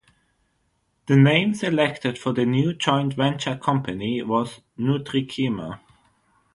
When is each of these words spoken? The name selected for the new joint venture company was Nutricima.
The 1.05 1.15
name 1.15 1.53
selected 1.53 2.17
for 2.17 2.33
the 2.33 2.43
new 2.43 2.73
joint 2.73 3.13
venture 3.13 3.55
company 3.55 4.23
was 4.23 4.59
Nutricima. 4.75 5.79